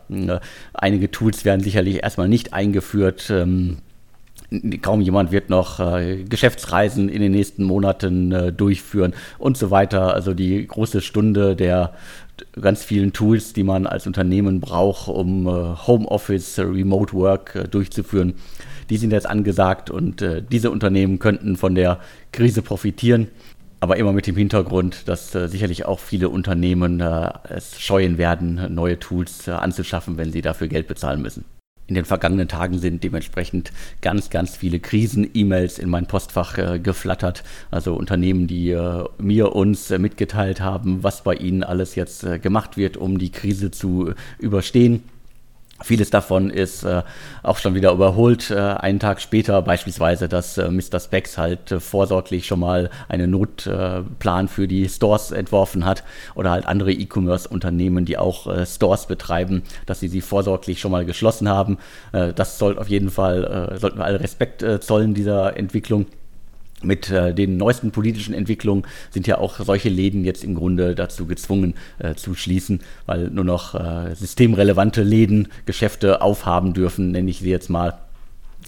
einige 0.73 1.11
Tools 1.11 1.45
werden 1.45 1.63
sicherlich 1.63 2.03
erstmal 2.03 2.29
nicht 2.29 2.53
eingeführt. 2.53 3.29
Ähm, 3.31 3.79
kaum 4.83 5.01
jemand 5.01 5.31
wird 5.31 5.49
noch 5.49 5.79
äh, 5.79 6.25
Geschäftsreisen 6.25 7.09
in 7.09 7.23
den 7.23 7.33
nächsten 7.33 7.65
Monaten 7.65 8.33
äh, 8.33 8.53
durchführen 8.53 9.15
und 9.39 9.57
so 9.57 9.71
weiter. 9.71 10.15
Also 10.15 10.35
die 10.35 10.67
große 10.67 11.01
Stunde 11.01 11.55
der 11.55 11.93
ganz 12.61 12.83
vielen 12.83 13.13
Tools, 13.13 13.53
die 13.53 13.63
man 13.63 13.87
als 13.87 14.07
Unternehmen 14.07 14.61
braucht, 14.61 15.09
um 15.09 15.47
äh, 15.47 15.51
Homeoffice, 15.87 16.59
Remote 16.59 17.13
Work 17.13 17.55
äh, 17.55 17.69
durchzuführen, 17.69 18.35
die 18.89 18.97
sind 18.97 19.13
jetzt 19.13 19.29
angesagt 19.29 19.91
und 19.91 20.23
äh, 20.23 20.43
diese 20.43 20.71
Unternehmen 20.71 21.19
könnten 21.19 21.57
von 21.57 21.75
der 21.75 22.01
Krise 22.33 22.63
profitieren. 22.63 23.29
Aber 23.83 23.97
immer 23.97 24.13
mit 24.13 24.27
dem 24.27 24.37
Hintergrund, 24.37 25.09
dass 25.09 25.35
äh, 25.35 25.49
sicherlich 25.49 25.87
auch 25.87 26.01
viele 26.01 26.29
Unternehmen 26.29 27.01
es 27.01 27.81
scheuen 27.81 28.19
werden, 28.19 28.75
neue 28.75 28.99
Tools 28.99 29.49
anzuschaffen, 29.49 30.19
wenn 30.19 30.33
sie 30.33 30.43
dafür 30.43 30.69
Geld 30.69 30.87
bezahlen 30.87 31.23
müssen 31.23 31.45
in 31.91 31.95
den 31.95 32.05
vergangenen 32.05 32.47
Tagen 32.47 32.79
sind 32.79 33.03
dementsprechend 33.03 33.73
ganz, 34.01 34.31
ganz 34.31 34.57
viele 34.57 34.79
Krisen-E-Mails 34.79 35.81
in 35.81 35.91
mein 35.91 36.07
Postfach 36.07 36.57
äh, 36.57 36.79
geflattert. 36.79 37.43
Also 37.73 37.95
Unternehmen, 37.95 38.47
die 38.47 38.71
äh, 38.71 39.05
mir 39.19 39.57
uns 39.57 39.91
äh, 39.91 39.99
mitgeteilt 39.99 40.61
haben, 40.61 41.03
was 41.03 41.25
bei 41.25 41.35
ihnen 41.35 41.65
alles 41.65 41.97
jetzt 41.97 42.23
äh, 42.23 42.39
gemacht 42.39 42.77
wird, 42.77 42.97
um 42.97 43.19
die 43.19 43.33
Krise 43.33 43.73
zu 43.73 44.15
überstehen. 44.39 45.03
Vieles 45.83 46.11
davon 46.11 46.51
ist 46.51 46.85
äh, 46.85 47.03
auch 47.43 47.57
schon 47.57 47.75
wieder 47.75 47.93
überholt. 47.93 48.51
Äh, 48.51 48.59
einen 48.59 48.99
Tag 48.99 49.21
später 49.21 49.63
beispielsweise, 49.63 50.29
dass 50.29 50.59
äh, 50.59 50.71
Mr. 50.71 51.01
Specs 51.01 51.39
halt 51.39 51.73
äh, 51.73 51.81
vorsorglich 51.81 52.47
schon 52.47 52.61
mal 52.61 52.91
einen 53.09 53.31
Notplan 53.31 54.49
für 54.49 54.69
die 54.69 54.89
Stores 54.89 55.31
entworfen 55.31 55.87
hat 55.87 56.05
oder 56.35 56.51
halt 56.51 56.67
andere 56.67 56.93
E-Commerce-Unternehmen, 56.93 58.05
die 58.05 58.19
auch 58.19 58.47
äh, 58.47 58.67
Stores 58.67 59.07
betreiben, 59.07 59.63
dass 59.87 60.01
sie 60.01 60.09
sie 60.09 60.21
vorsorglich 60.21 60.81
schon 60.81 60.91
mal 60.91 61.07
geschlossen 61.07 61.49
haben. 61.49 61.79
Äh, 62.13 62.35
das 62.35 62.59
soll 62.59 62.79
auf 62.79 62.89
jeden 62.89 63.11
Fall, 63.11 63.79
sollten 63.81 63.99
wir 63.99 64.05
alle 64.05 64.21
Respekt 64.21 64.65
zollen 64.81 65.15
dieser 65.15 65.57
Entwicklung 65.57 66.07
mit 66.83 67.11
äh, 67.11 67.35
den 67.35 67.57
neuesten 67.57 67.91
politischen 67.91 68.35
Entwicklungen 68.35 68.85
sind 69.11 69.27
ja 69.27 69.39
auch 69.39 69.61
solche 69.61 69.89
Läden 69.89 70.25
jetzt 70.25 70.45
im 70.45 70.55
Grunde 70.55 70.95
dazu 70.95 71.27
gezwungen 71.27 71.75
äh, 71.99 72.15
zu 72.15 72.35
schließen, 72.35 72.81
weil 73.07 73.29
nur 73.31 73.45
noch 73.45 73.75
äh, 73.75 74.15
systemrelevante 74.15 75.03
Läden 75.03 75.49
Geschäfte 75.67 76.23
aufhaben 76.23 76.73
dürfen, 76.75 77.11
nenne 77.11 77.31
ich 77.31 77.41
sie 77.41 77.51
jetzt 77.51 77.71
mal. 77.71 77.99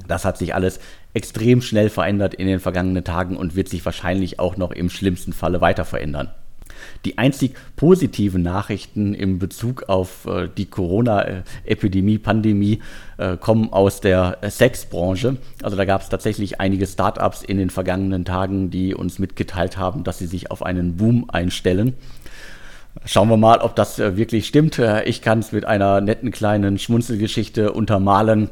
Das 0.09 0.25
hat 0.25 0.38
sich 0.38 0.54
alles 0.54 0.81
extrem 1.14 1.61
schnell 1.61 1.90
verändert 1.90 2.35
in 2.35 2.47
den 2.47 2.61
vergangenen 2.61 3.04
Tagen 3.04 3.37
und 3.37 3.57
wird 3.57 3.69
sich 3.69 3.85
wahrscheinlich 3.85 4.38
auch 4.38 4.57
noch 4.57 4.71
im 4.71 4.88
schlimmsten 4.88 5.33
Falle 5.33 5.61
weiter 5.61 5.85
verändern. 5.85 6.31
Die 7.04 7.18
einzig 7.18 7.54
positiven 7.76 8.42
Nachrichten 8.42 9.14
im 9.14 9.38
Bezug 9.38 9.88
auf 9.88 10.26
äh, 10.26 10.48
die 10.56 10.66
Corona-Epidemie, 10.66 12.18
Pandemie 12.18 12.80
äh, 13.18 13.36
kommen 13.36 13.72
aus 13.72 14.00
der 14.00 14.38
Sexbranche. 14.48 15.36
Also 15.62 15.76
da 15.76 15.84
gab 15.84 16.02
es 16.02 16.08
tatsächlich 16.08 16.60
einige 16.60 16.86
Startups 16.86 17.42
in 17.42 17.58
den 17.58 17.70
vergangenen 17.70 18.24
Tagen, 18.24 18.70
die 18.70 18.94
uns 18.94 19.18
mitgeteilt 19.18 19.76
haben, 19.76 20.04
dass 20.04 20.18
sie 20.18 20.26
sich 20.26 20.50
auf 20.50 20.62
einen 20.62 20.96
Boom 20.96 21.28
einstellen. 21.28 21.94
Schauen 23.04 23.28
wir 23.28 23.36
mal, 23.36 23.58
ob 23.58 23.74
das 23.74 23.98
äh, 23.98 24.16
wirklich 24.16 24.46
stimmt. 24.46 24.78
Äh, 24.78 25.04
ich 25.04 25.22
kann 25.22 25.38
es 25.38 25.52
mit 25.52 25.64
einer 25.64 26.00
netten 26.00 26.30
kleinen 26.30 26.78
Schmunzelgeschichte 26.78 27.72
untermalen. 27.72 28.50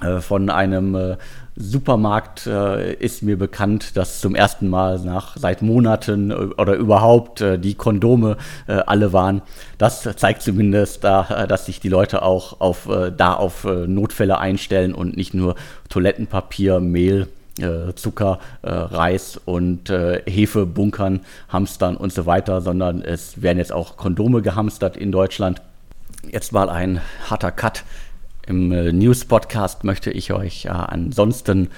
Äh, 0.00 0.20
von 0.20 0.50
einem 0.50 0.94
äh, 0.94 1.16
Supermarkt 1.56 2.46
äh, 2.46 2.92
ist 2.94 3.22
mir 3.22 3.38
bekannt, 3.38 3.96
dass 3.96 4.20
zum 4.20 4.34
ersten 4.34 4.68
Mal 4.68 4.98
nach 5.00 5.38
seit 5.38 5.62
Monaten 5.62 6.30
oder 6.30 6.74
überhaupt 6.74 7.42
die 7.42 7.74
Kondome 7.74 8.36
alle 8.66 9.14
waren. 9.14 9.40
Das 9.78 10.02
zeigt 10.16 10.42
zumindest 10.42 11.02
da, 11.02 11.46
dass 11.46 11.64
sich 11.64 11.80
die 11.80 11.88
Leute 11.88 12.20
auch 12.20 12.60
auf, 12.60 12.90
da 13.16 13.32
auf 13.32 13.64
Notfälle 13.64 14.38
einstellen 14.38 14.92
und 14.92 15.16
nicht 15.16 15.32
nur 15.32 15.54
Toilettenpapier, 15.88 16.80
Mehl, 16.80 17.28
Zucker, 17.94 18.38
Reis 18.62 19.40
und 19.46 19.88
Hefe 19.88 20.66
bunkern, 20.66 21.20
hamstern 21.48 21.96
und 21.96 22.12
so 22.12 22.26
weiter, 22.26 22.60
sondern 22.60 23.00
es 23.00 23.40
werden 23.40 23.56
jetzt 23.56 23.72
auch 23.72 23.96
Kondome 23.96 24.42
gehamstert 24.42 24.98
in 24.98 25.10
Deutschland. 25.10 25.62
Jetzt 26.30 26.52
mal 26.52 26.68
ein 26.68 27.00
harter 27.30 27.52
Cut 27.52 27.84
im 28.46 28.72
äh, 28.72 28.92
News-Podcast 28.92 29.84
möchte 29.84 30.10
ich 30.10 30.32
euch 30.32 30.66
äh, 30.66 30.68
ansonsten 30.68 31.68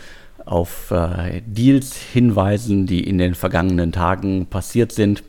auf 0.45 0.91
äh, 0.91 1.43
Deals 1.47 1.97
hinweisen, 1.97 2.87
die 2.87 3.05
in 3.05 3.19
den 3.19 3.35
vergangenen 3.35 3.93
Tagen 3.93 4.47
passiert 4.47 4.93
sind. 4.93 5.23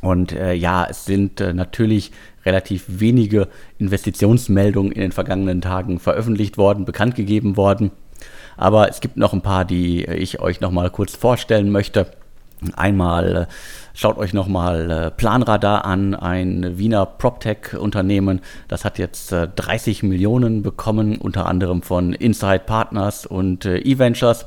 Und 0.00 0.32
äh, 0.32 0.54
ja, 0.54 0.86
es 0.88 1.04
sind 1.04 1.40
äh, 1.40 1.52
natürlich 1.52 2.10
relativ 2.46 2.84
wenige 2.88 3.48
Investitionsmeldungen 3.78 4.92
in 4.92 5.02
den 5.02 5.12
vergangenen 5.12 5.60
Tagen 5.60 5.98
veröffentlicht 5.98 6.56
worden, 6.56 6.86
bekannt 6.86 7.14
gegeben 7.14 7.56
worden. 7.56 7.90
Aber 8.56 8.88
es 8.88 9.00
gibt 9.00 9.16
noch 9.16 9.32
ein 9.32 9.42
paar, 9.42 9.64
die 9.64 10.04
ich 10.04 10.40
euch 10.40 10.60
noch 10.60 10.70
mal 10.70 10.90
kurz 10.90 11.16
vorstellen 11.16 11.70
möchte. 11.70 12.10
Einmal 12.76 13.36
äh, 13.36 13.46
schaut 13.94 14.18
euch 14.18 14.34
nochmal 14.34 14.90
äh, 14.90 15.10
Planradar 15.10 15.84
an, 15.84 16.14
ein 16.14 16.78
Wiener 16.78 17.06
PropTech-Unternehmen. 17.06 18.40
Das 18.68 18.84
hat 18.84 18.98
jetzt 18.98 19.32
30 19.32 20.02
äh, 20.02 20.06
Millionen 20.06 20.62
bekommen, 20.62 21.16
unter 21.16 21.46
anderem 21.46 21.82
von 21.82 22.12
Inside 22.12 22.60
Partners 22.66 23.24
und 23.24 23.64
eVentures. 23.64 24.46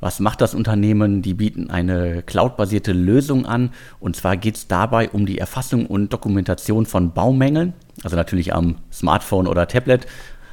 Was 0.00 0.20
macht 0.20 0.42
das 0.42 0.54
Unternehmen? 0.54 1.22
Die 1.22 1.32
bieten 1.32 1.70
eine 1.70 2.22
cloudbasierte 2.22 2.92
Lösung 2.92 3.46
an. 3.46 3.70
Und 4.00 4.16
zwar 4.16 4.36
geht 4.36 4.56
es 4.56 4.68
dabei 4.68 5.08
um 5.08 5.24
die 5.24 5.38
Erfassung 5.38 5.86
und 5.86 6.12
Dokumentation 6.12 6.84
von 6.84 7.12
Baumängeln. 7.12 7.72
Also 8.02 8.14
natürlich 8.14 8.52
am 8.52 8.76
Smartphone 8.92 9.46
oder 9.46 9.66
Tablet. 9.66 10.06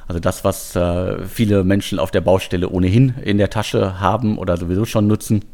Also 0.08 0.20
das, 0.20 0.42
was 0.44 0.78
viele 1.28 1.64
Menschen 1.64 1.98
auf 1.98 2.10
der 2.10 2.22
Baustelle 2.22 2.70
ohnehin 2.70 3.14
in 3.22 3.36
der 3.36 3.50
Tasche 3.50 4.00
haben 4.00 4.38
oder 4.38 4.56
sowieso 4.56 4.86
schon 4.86 5.06
nutzen. 5.06 5.44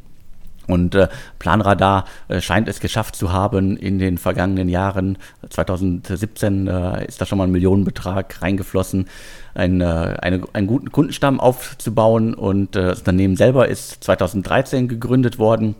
Und 0.68 0.94
äh, 0.94 1.08
Planradar 1.38 2.04
äh, 2.28 2.40
scheint 2.40 2.68
es 2.68 2.78
geschafft 2.78 3.16
zu 3.16 3.32
haben 3.32 3.76
in 3.76 3.98
den 3.98 4.18
vergangenen 4.18 4.68
Jahren. 4.68 5.16
2017 5.48 6.68
äh, 6.68 7.06
ist 7.06 7.20
da 7.20 7.26
schon 7.26 7.38
mal 7.38 7.44
ein 7.44 7.50
Millionenbetrag 7.50 8.42
reingeflossen, 8.42 9.08
ein, 9.54 9.82
eine, 9.82 10.42
einen 10.52 10.66
guten 10.66 10.92
Kundenstamm 10.92 11.40
aufzubauen. 11.40 12.34
Und 12.34 12.76
das 12.76 13.00
Unternehmen 13.00 13.37
selber 13.37 13.66
ist 13.66 14.04
2013 14.04 14.87
gegründet 14.87 15.38
worden. 15.38 15.75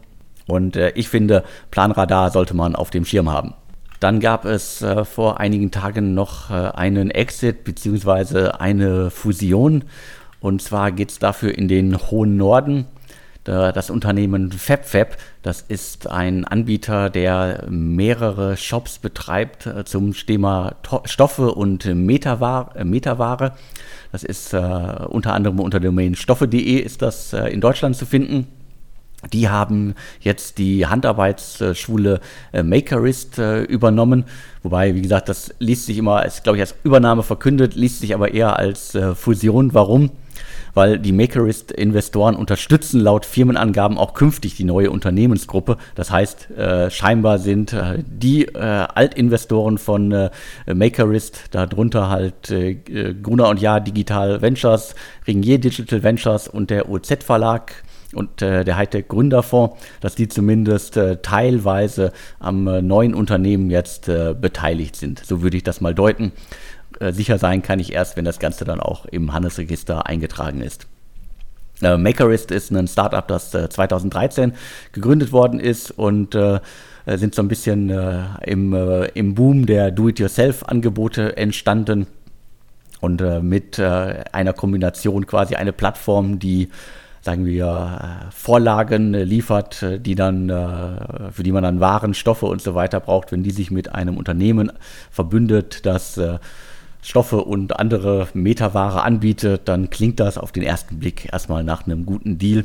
Und 0.47 0.77
ich 0.77 1.09
finde, 1.09 1.45
Planradar 1.71 2.31
sollte 2.31 2.55
man 2.55 2.75
auf 2.75 2.91
dem 2.91 3.05
Schirm 3.05 3.31
haben. 3.31 3.55
Dann 4.01 4.19
gab 4.19 4.47
es 4.47 4.85
vor 5.05 5.39
einigen 5.39 5.71
Tagen 5.71 6.15
noch 6.15 6.51
einen 6.51 7.13
Exit 7.13 7.63
bzw. 7.63 8.49
eine 8.59 9.11
Fusion. 9.11 9.85
Und 10.41 10.63
zwar 10.63 10.91
geht 10.91 11.11
es 11.11 11.19
dafür 11.19 11.57
in 11.57 11.69
den 11.69 11.97
hohen 12.11 12.37
Norden. 12.37 12.87
Äh, 13.49 13.73
das 13.73 13.89
Unternehmen 13.89 14.53
FabFab, 14.53 15.17
das 15.43 15.63
ist 15.63 16.07
ein 16.07 16.45
Anbieter, 16.45 17.09
der 17.09 17.65
mehrere 17.71 18.57
Shops 18.57 18.99
betreibt 18.99 19.67
äh, 19.67 19.85
zum 19.85 20.13
Thema 20.13 20.77
Stoffe 21.05 21.53
und 21.53 21.87
Metaware. 21.87 22.79
Äh, 22.79 22.85
Metaware. 22.85 23.53
Das 24.13 24.25
ist 24.25 24.55
unter 24.55 25.35
anderem 25.35 25.61
unter 25.61 25.81
Domain 25.81 26.15
stoffe.de 26.15 26.79
ist 26.79 27.03
das 27.03 27.35
in 27.35 27.61
Deutschland 27.61 27.95
zu 27.95 28.07
finden. 28.07 28.47
Die 29.35 29.51
haben 29.51 29.95
jetzt 30.21 30.57
die 30.57 30.87
Handarbeitsschule 30.87 32.21
Makerist 32.55 33.37
übernommen. 33.37 34.25
Wobei, 34.63 34.95
wie 34.95 35.03
gesagt, 35.03 35.29
das 35.29 35.55
liest 35.59 35.85
sich 35.85 35.99
immer, 35.99 36.25
ist 36.25 36.43
glaube 36.43 36.57
ich 36.57 36.63
als 36.63 36.75
Übernahme 36.85 37.23
verkündet, 37.23 37.75
liest 37.75 38.01
sich 38.01 38.15
aber 38.15 38.33
eher 38.33 38.59
als 38.59 38.97
Fusion. 39.15 39.75
Warum? 39.75 40.11
Weil 40.75 40.99
die 40.99 41.13
Makerist-Investoren 41.13 42.37
unterstützen 42.37 43.01
laut 43.01 43.27
Firmenangaben 43.27 43.99
auch 43.99 44.15
künftig 44.15 44.55
die 44.57 44.65
neue 44.65 44.91
Unternehmensgruppe. 44.91 45.77
Das 45.95 46.11
heißt, 46.11 46.51
äh, 46.51 46.91
scheinbar 46.91 47.39
sind 47.39 47.73
äh, 47.73 48.03
die 48.07 48.47
äh, 48.47 48.59
Altinvestoren 48.59 49.79
von 49.79 50.13
äh, 50.13 50.31
Makerist, 50.73 51.47
darunter 51.51 52.09
halt 52.09 52.51
äh, 52.51 52.75
Gruner 53.23 53.49
und 53.49 53.61
Jahr 53.61 53.81
Digital 53.81 54.43
Ventures, 54.43 54.95
Ringier 55.27 55.59
Digital 55.59 56.03
Ventures 56.03 56.49
und 56.49 56.71
der 56.71 56.89
OZ 56.89 57.25
Verlag 57.25 57.83
und 58.15 58.41
äh, 58.43 58.65
der 58.65 58.77
Hightech 58.77 59.09
Gründerfonds, 59.09 59.77
dass 60.01 60.15
die 60.15 60.29
zumindest 60.29 60.97
äh, 60.97 61.19
teilweise 61.21 62.13
am 62.39 62.67
äh, 62.67 62.81
neuen 62.81 63.15
Unternehmen 63.15 63.71
jetzt 63.71 64.09
äh, 64.09 64.35
beteiligt 64.39 64.97
sind. 64.97 65.23
So 65.25 65.43
würde 65.43 65.57
ich 65.59 65.63
das 65.63 65.81
mal 65.81 65.95
deuten. 65.95 66.33
Äh, 67.01 67.13
sicher 67.13 67.39
sein 67.39 67.63
kann 67.63 67.79
ich 67.79 67.93
erst, 67.93 68.17
wenn 68.17 68.25
das 68.25 68.39
Ganze 68.39 68.65
dann 68.65 68.81
auch 68.81 69.07
im 69.07 69.33
Handelsregister 69.33 70.07
eingetragen 70.07 70.61
ist. 70.61 70.87
Äh, 71.83 71.97
Makerist 71.97 72.51
ist 72.51 72.71
ein 72.71 72.89
Startup, 72.89 73.27
das 73.27 73.55
äh, 73.55 73.69
2013 73.69 74.53
gegründet 74.93 75.33
worden 75.33 75.61
ist 75.61 75.91
und 75.93 76.35
äh, 76.35 76.61
sind 77.07 77.35
so 77.35 77.43
ein 77.43 77.49
bisschen 77.49 77.89
äh, 77.91 78.25
im, 78.45 78.75
äh, 78.75 79.07
im 79.15 79.35
Boom 79.35 79.67
der 79.67 79.91
Do-it-yourself-Angebote 79.91 81.37
entstanden 81.37 82.07
und 83.01 83.23
mit 83.45 83.79
einer 83.79 84.53
Kombination 84.53 85.25
quasi 85.25 85.55
eine 85.55 85.73
Plattform, 85.73 86.41
die 86.41 86.69
sagen 87.21 87.47
wir, 87.47 88.27
Vorlagen 88.33 89.13
liefert, 89.13 89.87
die 90.05 90.17
dann, 90.17 90.49
für 91.31 91.45
die 91.45 91.53
man 91.53 91.63
dann 91.63 91.79
Waren, 91.79 92.13
Stoffe 92.13 92.47
und 92.47 92.61
so 92.61 92.75
weiter 92.75 92.99
braucht, 92.99 93.31
wenn 93.31 93.45
die 93.45 93.53
sich 93.53 93.71
mit 93.71 93.95
einem 93.95 94.17
Unternehmen 94.17 94.73
verbündet, 95.13 95.87
das 95.87 96.21
Stoffe 97.09 97.39
und 97.39 97.81
andere 97.81 98.29
Metaware 98.35 99.03
anbietet, 99.03 99.63
dann 99.65 99.89
klingt 99.89 100.21
das 100.21 100.37
auf 100.37 100.53
den 100.53 100.63
ersten 100.63 100.99
Blick 100.99 101.33
erstmal 101.33 101.65
nach 101.65 101.87
einem 101.87 102.05
guten 102.05 102.37
Deal. 102.37 102.65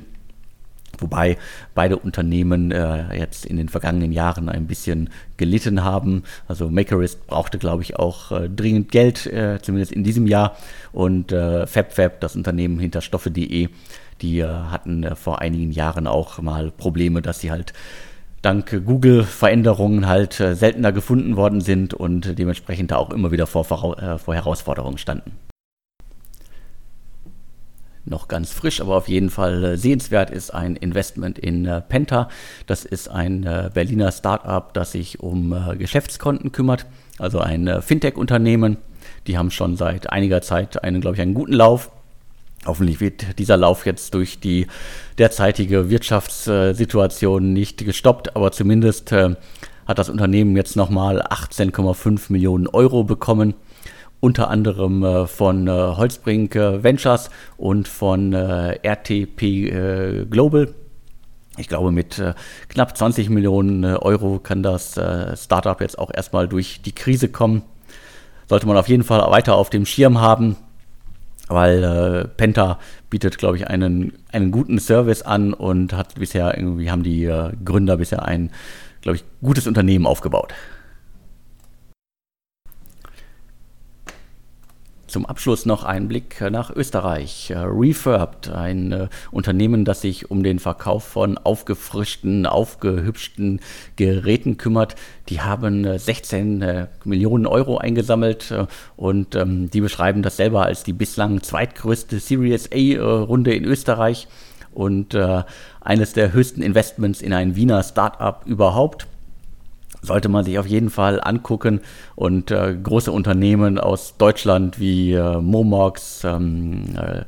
Wobei 0.99 1.37
beide 1.73 1.95
Unternehmen 1.95 2.69
äh, 2.71 3.17
jetzt 3.17 3.45
in 3.45 3.55
den 3.55 3.69
vergangenen 3.69 4.11
Jahren 4.11 4.49
ein 4.49 4.67
bisschen 4.67 5.11
gelitten 5.37 5.85
haben. 5.85 6.23
Also 6.45 6.69
Makerist 6.69 7.25
brauchte, 7.25 7.57
glaube 7.57 7.83
ich, 7.83 7.95
auch 7.95 8.33
äh, 8.33 8.49
dringend 8.49 8.91
Geld, 8.91 9.27
äh, 9.27 9.59
zumindest 9.61 9.93
in 9.93 10.03
diesem 10.03 10.27
Jahr. 10.27 10.57
Und 10.91 11.31
äh, 11.31 11.65
FabFab, 11.65 12.19
das 12.19 12.35
Unternehmen 12.35 12.79
hinter 12.79 12.99
Stoffe.de, 12.99 13.69
die 14.21 14.39
äh, 14.39 14.45
hatten 14.45 15.03
äh, 15.03 15.15
vor 15.15 15.39
einigen 15.39 15.71
Jahren 15.71 16.05
auch 16.05 16.41
mal 16.41 16.69
Probleme, 16.69 17.21
dass 17.21 17.39
sie 17.39 17.49
halt 17.49 17.71
dank 18.43 18.85
Google-Veränderungen 18.85 20.07
halt 20.07 20.39
äh, 20.39 20.53
seltener 20.53 20.91
gefunden 20.91 21.35
worden 21.35 21.61
sind 21.61 21.93
und 21.93 22.37
dementsprechend 22.37 22.91
da 22.91 22.97
auch 22.97 23.09
immer 23.09 23.31
wieder 23.31 23.47
vor, 23.47 23.65
äh, 23.97 24.19
vor 24.19 24.35
Herausforderungen 24.35 24.99
standen. 24.99 25.31
Noch 28.05 28.27
ganz 28.27 28.51
frisch, 28.51 28.81
aber 28.81 28.97
auf 28.97 29.07
jeden 29.07 29.29
Fall 29.29 29.63
äh, 29.63 29.77
sehenswert 29.77 30.29
ist 30.29 30.53
ein 30.53 30.75
Investment 30.75 31.39
in 31.39 31.69
Penta. 31.87 32.27
Das 32.67 32.83
ist 32.83 33.07
ein 33.07 33.41
Berliner 33.73 34.11
Startup, 34.11 34.73
das 34.73 34.91
sich 34.91 35.21
um 35.21 35.55
Geschäftskonten 35.77 36.51
kümmert, 36.51 36.85
also 37.17 37.39
ein 37.39 37.81
Fintech-Unternehmen. 37.81 38.77
Die 39.25 39.37
haben 39.37 39.51
schon 39.51 39.77
seit 39.77 40.11
einiger 40.11 40.41
Zeit 40.41 40.83
einen, 40.83 40.99
glaube 40.99 41.15
ich, 41.15 41.21
einen 41.21 41.33
guten 41.33 41.53
Lauf 41.53 41.91
Hoffentlich 42.65 43.01
wird 43.01 43.39
dieser 43.39 43.57
Lauf 43.57 43.85
jetzt 43.85 44.13
durch 44.13 44.39
die 44.39 44.67
derzeitige 45.17 45.89
Wirtschaftssituation 45.89 47.51
nicht 47.51 47.83
gestoppt, 47.83 48.35
aber 48.35 48.51
zumindest 48.51 49.11
äh, 49.11 49.35
hat 49.85 49.99
das 49.99 50.09
Unternehmen 50.09 50.55
jetzt 50.55 50.77
nochmal 50.77 51.21
18,5 51.21 52.31
Millionen 52.31 52.67
Euro 52.67 53.03
bekommen, 53.03 53.53
unter 54.21 54.49
anderem 54.49 55.03
äh, 55.03 55.27
von 55.27 55.67
äh, 55.67 55.71
Holzbrink 55.71 56.55
Ventures 56.55 57.29
und 57.57 57.89
von 57.89 58.33
RTP 58.33 60.29
Global. 60.29 60.73
Ich 61.57 61.67
glaube, 61.67 61.91
mit 61.91 62.19
knapp 62.69 62.97
20 62.97 63.29
Millionen 63.29 63.85
Euro 63.85 64.39
kann 64.39 64.63
das 64.63 64.99
Startup 65.35 65.79
jetzt 65.81 65.99
auch 65.99 66.09
erstmal 66.11 66.47
durch 66.47 66.81
die 66.81 66.95
Krise 66.95 67.29
kommen. 67.29 67.61
Sollte 68.49 68.65
man 68.65 68.75
auf 68.75 68.89
jeden 68.89 69.03
Fall 69.03 69.19
weiter 69.29 69.53
auf 69.53 69.69
dem 69.69 69.85
Schirm 69.85 70.19
haben 70.19 70.57
weil 71.47 71.83
äh, 71.83 72.27
Penta 72.27 72.79
bietet, 73.09 73.37
glaube 73.37 73.57
ich, 73.57 73.67
einen, 73.67 74.13
einen 74.31 74.51
guten 74.51 74.79
Service 74.79 75.21
an 75.21 75.53
und 75.53 75.93
hat 75.93 76.15
bisher 76.15 76.57
irgendwie 76.57 76.89
haben 76.89 77.03
die 77.03 77.25
äh, 77.25 77.51
Gründer 77.63 77.97
bisher 77.97 78.25
ein, 78.25 78.51
glaube 79.01 79.17
ich, 79.17 79.23
gutes 79.41 79.67
Unternehmen 79.67 80.05
aufgebaut. 80.05 80.53
Zum 85.13 85.27
Abschluss 85.27 85.67
noch 85.67 85.83
ein 85.83 86.07
Blick 86.07 86.41
nach 86.41 86.75
Österreich. 86.75 87.51
Äh, 87.51 87.59
Refurbed, 87.59 88.49
ein 88.49 88.91
äh, 88.91 89.07
Unternehmen, 89.29 89.85
das 89.85 90.01
sich 90.01 90.31
um 90.31 90.41
den 90.41 90.57
Verkauf 90.57 91.03
von 91.03 91.37
aufgefrischten, 91.37 92.47
aufgehübschten 92.47 93.59
Geräten 93.95 94.57
kümmert. 94.57 94.95
Die 95.29 95.41
haben 95.41 95.99
16 95.99 96.63
äh, 96.63 96.87
Millionen 97.03 97.45
Euro 97.45 97.77
eingesammelt 97.77 98.55
und 98.95 99.35
ähm, 99.35 99.69
die 99.69 99.81
beschreiben 99.81 100.23
das 100.23 100.37
selber 100.37 100.65
als 100.65 100.81
die 100.81 100.93
bislang 100.93 101.43
zweitgrößte 101.43 102.17
Series 102.17 102.71
A-Runde 102.73 103.53
in 103.53 103.65
Österreich 103.65 104.27
und 104.71 105.15
eines 105.81 106.13
der 106.13 106.33
höchsten 106.33 106.63
Investments 106.63 107.21
in 107.21 107.33
ein 107.33 107.55
Wiener 107.55 107.83
Startup 107.83 108.41
überhaupt 108.47 109.05
sollte 110.03 110.29
man 110.29 110.45
sich 110.45 110.59
auf 110.59 110.67
jeden 110.67 110.89
Fall 110.89 111.19
angucken. 111.23 111.81
Und 112.15 112.51
äh, 112.51 112.75
große 112.75 113.11
Unternehmen 113.11 113.79
aus 113.79 114.17
Deutschland 114.17 114.79
wie 114.79 115.13
äh, 115.13 115.41
Momox, 115.41 116.23
ähm, 116.23 116.83
äh, 116.95 117.23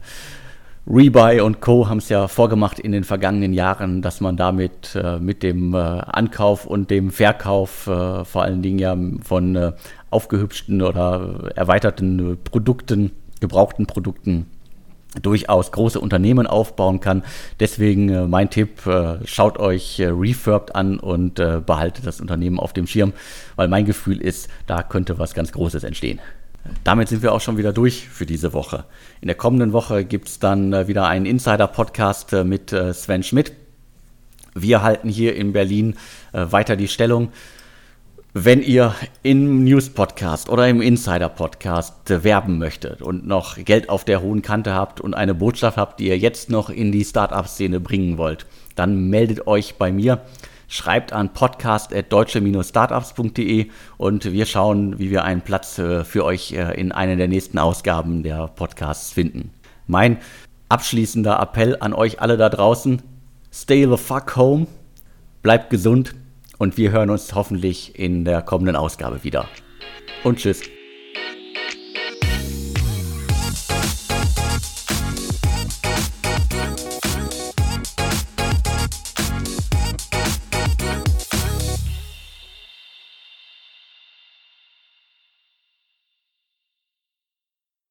Rebuy 0.88 1.42
und 1.42 1.62
Co. 1.62 1.90
haben 1.90 1.98
es 1.98 2.10
ja 2.10 2.28
vorgemacht 2.28 2.78
in 2.78 2.92
den 2.92 3.04
vergangenen 3.04 3.54
Jahren, 3.54 4.04
dass 4.04 4.22
man 4.22 4.38
damit 4.38 4.96
äh, 4.96 5.18
mit 5.20 5.42
dem 5.42 5.74
äh, 5.74 5.78
Ankauf 5.78 6.68
und 6.68 6.92
dem 6.92 7.10
Verkauf 7.10 7.88
äh, 7.88 8.24
vor 8.24 8.44
allen 8.44 8.62
Dingen 8.62 8.78
ja 8.78 8.96
von 9.24 9.74
aufgehübschten 10.12 10.84
oder 10.84 11.52
erweiterten 11.56 12.38
Produkten, 12.44 13.12
gebrauchten 13.40 13.88
Produkten 13.88 14.46
durchaus 15.22 15.72
große 15.72 16.00
Unternehmen 16.00 16.48
aufbauen 16.48 17.00
kann. 17.00 17.24
Deswegen 17.60 18.10
äh, 18.10 18.28
mein 18.28 18.50
Tipp, 18.50 18.86
äh, 18.86 19.18
schaut 19.26 19.58
euch 19.58 20.00
äh, 20.00 20.08
Refurbed 20.08 20.76
an 20.76 21.00
und 21.00 21.40
äh, 21.40 21.62
behaltet 21.66 22.06
das 22.06 22.22
Unternehmen 22.22 22.60
auf 22.60 22.74
dem 22.74 22.88
Schirm, 22.88 23.14
weil 23.56 23.68
mein 23.68 23.86
Gefühl 23.86 24.22
ist, 24.22 24.50
da 24.68 24.84
könnte 24.84 25.20
was 25.20 25.34
ganz 25.34 25.52
Großes 25.52 25.84
entstehen. 25.84 26.20
Damit 26.84 27.10
sind 27.10 27.22
wir 27.22 27.32
auch 27.32 27.42
schon 27.42 27.58
wieder 27.58 27.74
durch 27.74 28.08
für 28.08 28.26
diese 28.26 28.54
Woche. 28.54 28.86
In 29.22 29.28
der 29.28 29.36
kommenden 29.36 29.72
Woche 29.72 30.04
gibt 30.04 30.28
es 30.28 30.40
dann 30.40 30.74
äh, 30.74 30.88
wieder 30.88 31.08
einen 31.08 31.26
Insider-Podcast 31.26 32.34
äh, 32.34 32.44
mit 32.44 32.70
Sven 32.70 33.24
Schmidt. 33.24 33.54
Wir 34.54 34.82
halten 34.82 35.10
hier 35.10 35.36
in 35.36 35.52
Berlin 35.52 35.96
weiter 36.32 36.78
die 36.78 36.88
Stellung 36.88 37.34
wenn 38.38 38.62
ihr 38.62 38.94
im 39.24 39.64
News-Podcast 39.64 40.50
oder 40.50 40.68
im 40.68 40.82
Insider-Podcast 40.82 42.22
werben 42.22 42.58
möchtet 42.58 43.02
und 43.02 43.26
noch 43.26 43.56
Geld 43.64 43.88
auf 43.88 44.04
der 44.04 44.22
hohen 44.22 44.42
Kante 44.42 44.74
habt 44.74 45.00
und 45.00 45.14
eine 45.14 45.34
Botschaft 45.34 45.78
habt, 45.78 46.02
die 46.02 46.10
ihr 46.10 46.18
jetzt 46.18 46.50
noch 46.50 46.70
in 46.70 46.92
die 46.92 47.06
Startup-Szene 47.06 47.80
bringen 47.80 48.18
wollt, 48.18 48.46
dann 48.76 49.10
meldet 49.10 49.48
euch 49.48 49.76
bei 49.76 49.94
mir. 49.94 50.20
Schreibt 50.68 51.14
an 51.14 51.32
podcast.deutsche-startups.de 51.32 53.68
und 53.96 54.26
wir 54.30 54.46
schauen, 54.46 55.00
wie 55.00 55.12
wir 55.12 55.24
einen 55.24 55.40
Platz 55.40 55.80
äh, 55.80 56.04
für 56.04 56.26
euch 56.26 56.52
äh, 56.52 56.78
in 56.78 56.92
einer 56.92 57.16
der 57.16 57.30
nächsten 57.30 57.58
Ausgaben 57.58 58.22
der 58.22 58.50
Podcasts 58.50 59.14
finden. 59.14 59.52
Mein 59.88 60.18
abschließender 60.68 61.40
Appell 61.40 61.78
an 61.80 61.94
euch 61.94 62.20
alle 62.20 62.36
da 62.36 62.50
draußen: 62.50 63.02
Stay 63.54 63.88
the 63.90 63.96
fuck 63.96 64.36
home, 64.36 64.68
bleibt 65.42 65.70
gesund 65.70 66.16
und 66.58 66.78
wir 66.78 66.92
hören 66.92 67.10
uns 67.10 67.34
hoffentlich 67.34 67.98
in 67.98 68.26
der 68.26 68.42
kommenden 68.42 68.76
Ausgabe 68.76 69.24
wieder. 69.24 69.48
Und 70.24 70.40
tschüss. 70.40 70.75